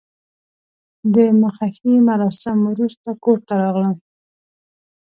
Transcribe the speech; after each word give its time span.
د 1.13 1.15
مخه 1.41 1.67
ښې 1.75 1.93
مراسمو 2.07 2.67
وروسته 2.73 3.09
کور 3.23 3.37
ته 3.47 3.53
راغلم. 3.61 3.95